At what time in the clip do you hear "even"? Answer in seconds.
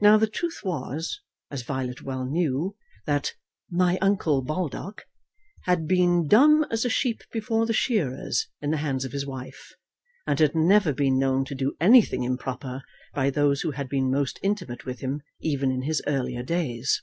15.40-15.72